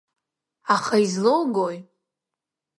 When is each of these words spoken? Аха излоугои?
Аха 0.75 0.95
излоугои? 1.05 1.77